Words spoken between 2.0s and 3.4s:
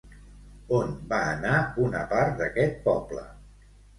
part d'aquest poble?